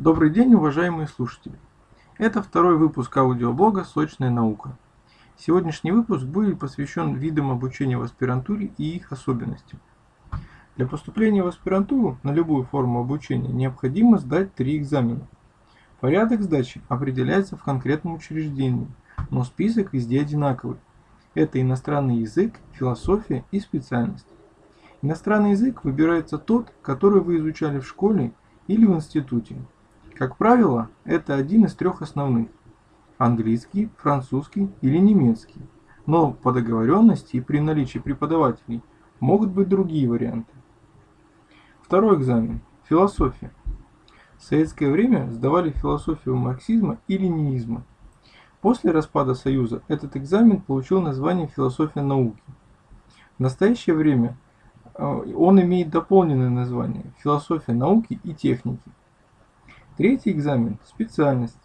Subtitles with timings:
[0.00, 1.58] Добрый день, уважаемые слушатели!
[2.18, 4.78] Это второй выпуск аудиоблога «Сочная наука».
[5.36, 9.80] Сегодняшний выпуск будет посвящен видам обучения в аспирантуре и их особенностям.
[10.76, 15.26] Для поступления в аспирантуру на любую форму обучения необходимо сдать три экзамена.
[15.98, 18.86] Порядок сдачи определяется в конкретном учреждении,
[19.30, 20.76] но список везде одинаковый.
[21.34, 24.28] Это иностранный язык, философия и специальность.
[25.02, 28.30] Иностранный язык выбирается тот, который вы изучали в школе
[28.68, 29.56] или в институте,
[30.18, 32.48] как правило, это один из трех основных–
[33.18, 35.62] английский, французский или немецкий.
[36.06, 38.82] Но по договоренности и при наличии преподавателей
[39.20, 40.52] могут быть другие варианты.
[41.82, 43.52] Второй экзамен– философия.
[44.38, 47.84] В советское время сдавали философию марксизма и ленинизма.
[48.60, 52.42] После распада Союза этот экзамен получил название «Философия науки».
[53.36, 54.36] В настоящее время
[54.94, 58.90] э, он имеет дополненное название «Философия науки и техники».
[59.98, 61.58] Третий экзамен– специальность.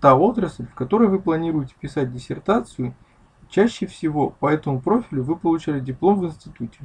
[0.00, 2.94] Та отрасль, в которой вы планируете писать диссертацию,
[3.50, 6.78] чаще всего по этому профилю вы получали диплом в институте.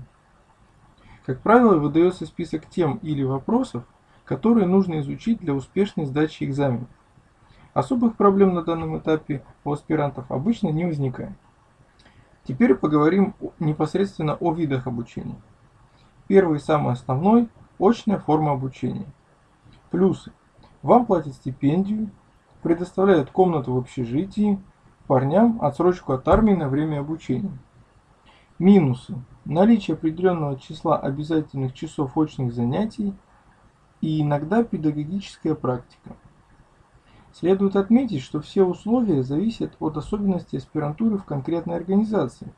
[1.25, 3.85] Как правило, выдается список тем или вопросов,
[4.25, 6.89] которые нужно изучить для успешной сдачи экзаменов.
[7.73, 11.37] Особых проблем на данном этапе у аспирантов обычно не возникает.
[12.43, 15.39] Теперь поговорим непосредственно о видах обучения.
[16.27, 17.47] Первый и самый основной–
[17.79, 19.07] очная форма обучения.
[19.91, 20.33] Плюсы.
[20.81, 22.09] Вам платят стипендию,
[22.61, 24.59] предоставляют комнату в общежитии,
[25.07, 27.57] парням отсрочку от армии на время обучения.
[28.59, 29.15] Минусы.
[29.45, 33.13] Наличие определенного числа обязательных часов очных занятий
[34.01, 36.15] и иногда педагогическая практика.
[37.33, 42.53] Следует отметить, что все условия зависят от особенностей аспирантуры в конкретной организации.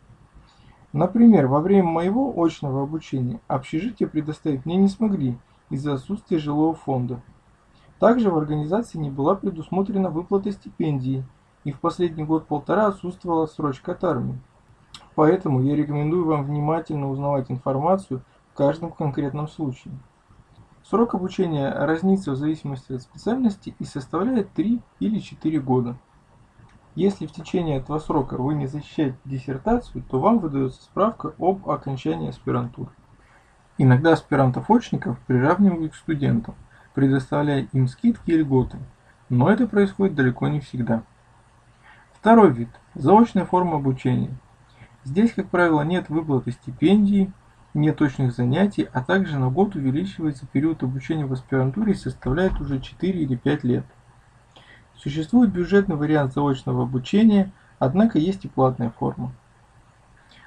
[0.93, 5.37] Например, во время моего очного обучения общежитие предоставить мне не смогли
[5.69, 7.21] из-за отсутствия жилого фонда.
[8.01, 11.23] Также в организации не была предусмотрена выплата стипендий,
[11.63, 14.41] и в последний год-полтора отсутствовала срочка от армии.
[15.13, 19.93] Поэтому я рекомендую вам внимательно узнавать информацию в каждом конкретном случае.
[20.81, 25.95] Срок обучения разнится в зависимости от специальности и составляет 3 или 4 года.
[26.95, 32.29] Если в течение этого срока вы не защищаете диссертацию, то вам выдается справка об окончании
[32.29, 32.89] аспирантуры.
[33.77, 36.55] Иногда аспирантов-очников приравнивают к студентам
[36.93, 38.77] предоставляя им скидки и льготы,
[39.29, 41.03] но это происходит далеко не всегда.
[42.13, 44.31] Второй вид– заочная форма обучения.
[45.03, 47.31] Здесь, как правило, нет выплаты стипендий,
[47.73, 52.79] нет точных занятий, а также на год увеличивается период обучения в аспирантуре и составляет уже
[52.79, 53.85] 4 или 5 лет.
[54.95, 59.31] Существует бюджетный вариант заочного обучения, однако есть и платная форма.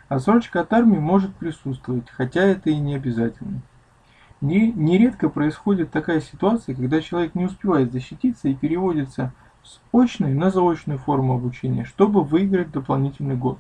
[0.09, 3.63] Отсрочка от армии может присутствовать, хотя это и не обязательно.
[4.41, 10.99] Нередко происходит такая ситуация, когда человек не успевает защититься и переводится с очной на заочную
[10.99, 13.59] форму обучения, чтобы выиграть дополнительный год.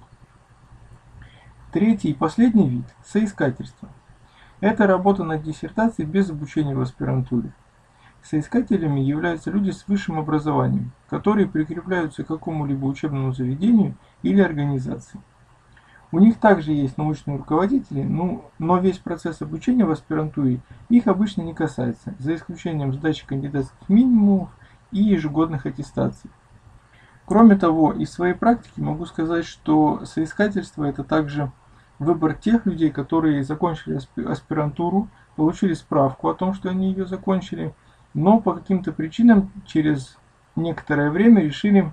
[1.72, 3.88] Третий и последний вид– соискательство.
[4.60, 7.52] Это работа над диссертацией без обучения в аспирантуре.
[8.22, 15.20] Соискателями являются люди с высшим образованием, которые прикрепляются к какому-либо учебному заведению или организации.
[16.14, 21.42] У них также есть научные руководители, ну, но весь процесс обучения в аспирантуре их обычно
[21.42, 24.48] не касается, за исключением сдачи кандидатских минимумов
[24.92, 26.30] и ежегодных аттестаций.
[27.26, 31.50] Кроме того, из своей практики могу сказать, что соискательство это также
[31.98, 37.74] выбор тех людей, которые закончили аспирантуру, получили справку о том, что они ее закончили,
[38.14, 40.16] но по каким-то причинам через
[40.54, 41.92] некоторое время решили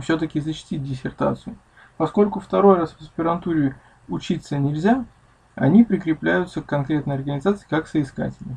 [0.00, 1.58] все-таки защитить диссертацию.
[1.98, 3.76] Поскольку второй раз в аспирантуре
[4.08, 5.04] учиться нельзя,
[5.56, 8.56] они прикрепляются к конкретной организации как соискатели.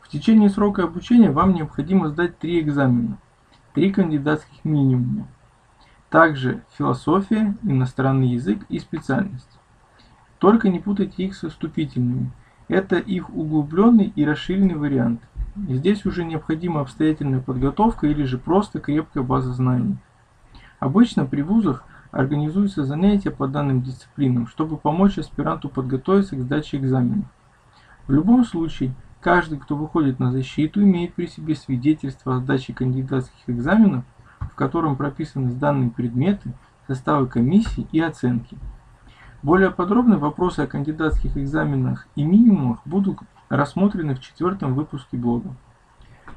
[0.00, 3.18] В течение срока обучения вам необходимо сдать три экзамена,
[3.74, 5.28] три кандидатских минимума.
[6.08, 9.60] Также философия, иностранный язык и специальность.
[10.38, 12.32] Только не путайте их со вступительными.
[12.68, 15.20] Это их углубленный и расширенный вариант.
[15.68, 19.98] Здесь уже необходима обстоятельная подготовка или же просто крепкая база знаний.
[20.80, 27.26] Обычно при вузах Организуются занятия по данным дисциплинам, чтобы помочь аспиранту подготовиться к сдаче экзаменов.
[28.08, 33.48] В любом случае, каждый, кто выходит на защиту, имеет при себе свидетельство о сдаче кандидатских
[33.48, 34.04] экзаменов,
[34.40, 36.52] в котором прописаны данные предметы,
[36.88, 38.58] составы комиссии и оценки.
[39.42, 45.54] Более подробно вопросы о кандидатских экзаменах и минимумах будут рассмотрены в четвертом выпуске блога.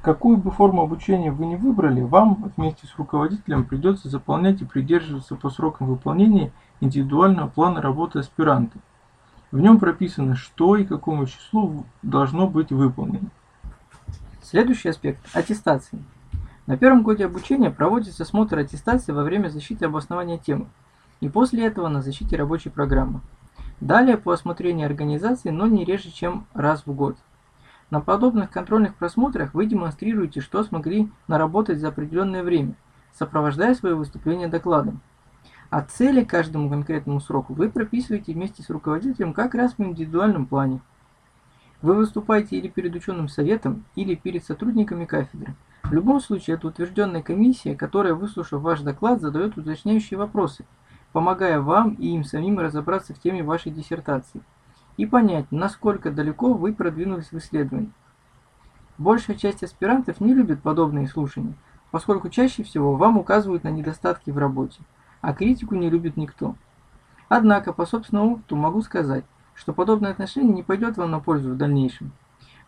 [0.04, 5.36] Какую бы форму обучения вы ни выбрали, вам вместе с руководителем придется заполнять и придерживаться
[5.36, 6.52] по срокам выполнения
[6.82, 8.80] индивидуального плана работы аспиранта.
[9.52, 13.30] В нем прописано, что и какому числу должно быть выполнено.
[14.42, 16.04] Следующий аспект– аттестации.
[16.68, 20.68] На первом годе обучения проводится смотр аттестации во время защиты обоснования темы
[21.22, 23.22] и после этого на защите рабочей программы.
[23.80, 27.16] Далее по осмотрению организации, но не реже, чем раз в год.
[27.94, 32.74] На подобных контрольных просмотрах вы демонстрируете, что смогли наработать за определенное время,
[33.13, 35.00] сопровождая свое выступление докладом.
[35.69, 40.81] А цели каждому конкретному сроку вы прописываете вместе с руководителем как раз в индивидуальном плане.
[41.84, 45.54] Вы выступаете или перед ученым советом, или перед сотрудниками кафедры.
[45.84, 50.66] В любом случае, это утвержденная комиссия, которая, выслушав ваш доклад, задает уточняющие вопросы,
[51.12, 54.42] помогая вам и им самим разобраться в теме вашей диссертации
[54.98, 57.92] и понять, насколько далеко вы продвинулись в исследовании.
[58.98, 61.56] Большая часть аспирантов не любит подобные слушания,
[61.92, 64.81] поскольку чаще всего вам указывают на недостатки в работе,
[65.22, 66.56] а критику не любит никто.
[67.28, 69.25] Однако, по собственному опыту могу сказать,
[69.56, 72.12] что подобное отношение не пойдет вам на пользу в дальнейшем,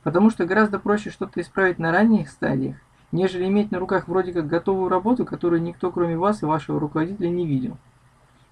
[0.04, 2.78] потому что гораздо проще что-то исправить на ранних стадиях,
[3.12, 7.30] нежели иметь на руках вроде как готовую работу, которую никто кроме вас и вашего руководителя
[7.30, 7.78] не видел.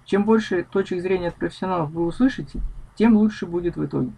[0.04, 2.60] Чем больше точек зрения от профессионалов вы услышите,
[2.94, 4.12] тем лучше будет в итоге.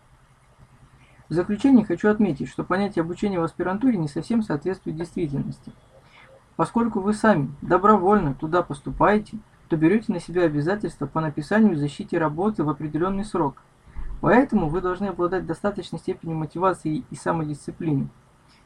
[1.28, 5.72] В заключение хочу отметить, что понятие обучения в аспирантуре не совсем соответствует действительности.
[6.54, 9.38] Поскольку вы сами добровольно туда поступаете,
[9.68, 13.62] то берете на себя обязательства по написанию и защите работы в определенный срок.
[14.20, 18.08] Поэтому вы должны обладать достаточной степенью мотивации и самодисциплины.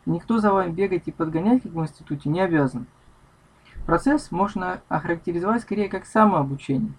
[0.06, 2.86] Никто за вами бегать и подгонять, как в институте, не обязан.
[3.86, 6.92] Процесс можно охарактеризовать скорее как самообучение.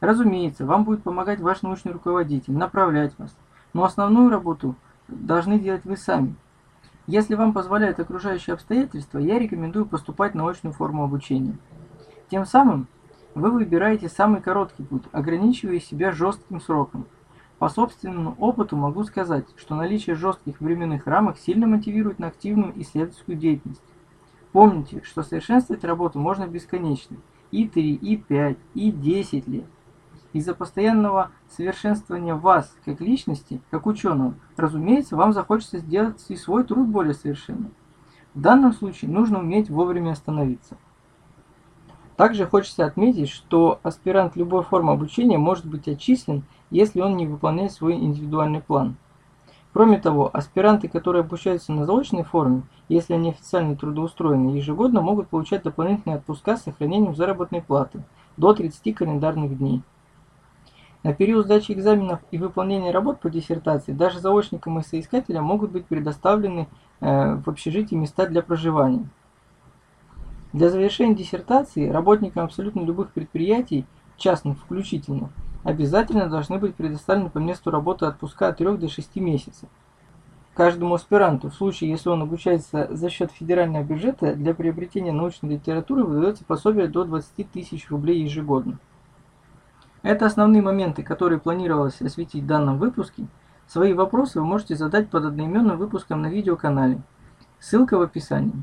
[0.00, 3.36] Разумеется, вам будет помогать ваш научный руководитель, направлять вас,
[3.72, 4.76] но основную работу
[5.08, 6.34] должны делать вы сами.
[7.06, 11.56] Если вам позволяют окружающие обстоятельства, я рекомендую поступать на очную форму обучения.
[12.30, 12.86] Тем самым
[13.34, 17.06] вы выбираете самый короткий путь, ограничивая себя жестким сроком.
[17.58, 23.36] По собственному опыту могу сказать, что наличие жестких временных рамок сильно мотивирует на активную исследовательскую
[23.36, 23.82] деятельность.
[24.52, 27.16] Помните, что совершенствовать работу можно бесконечно,
[27.50, 29.64] и 3, и 5, и 10 лет.
[30.32, 36.88] Из-за постоянного совершенствования вас как личности, как ученого, разумеется, вам захочется сделать и свой труд
[36.88, 37.72] более совершенным.
[38.34, 40.76] В данном случае нужно уметь вовремя остановиться.
[42.16, 47.72] Также хочется отметить, что аспирант любой формы обучения может быть отчислен, если он не выполняет
[47.72, 48.96] свой индивидуальный план.
[49.72, 55.62] Кроме того, аспиранты, которые обучаются на заочной форме, если они официально трудоустроены, ежегодно могут получать
[55.62, 58.02] дополнительные отпуска с сохранением заработной платы
[58.36, 59.82] до 30 календарных дней.
[61.04, 65.86] На период сдачи экзаменов и выполнения работ по диссертации даже заочникам и соискателям могут быть
[65.86, 66.66] предоставлены
[67.00, 69.08] э, в общежитии места для проживания.
[70.52, 73.86] Для завершения диссертации работникам абсолютно любых предприятий,
[74.16, 75.30] частных включительно,
[75.62, 79.68] обязательно должны быть предоставлены по месту работы отпуска от 3 до 6 месяцев.
[80.54, 86.02] Каждому аспиранту, в случае, если он обучается за счет федерального бюджета, для приобретения научной литературы
[86.02, 88.80] выдается пособие до 20 тысяч рублей ежегодно.
[90.08, 93.26] Это основные моменты, которые планировалось осветить в данном выпуске.
[93.66, 97.02] Свои вопросы вы можете задать под одноименным выпуском на видеоканале.
[97.58, 98.54] Ссылка в описании.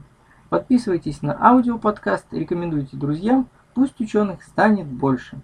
[0.49, 5.37] Подписывайтесь на аудиоподкаст, рекомендуйте друзьям, пусть ученых станет больше.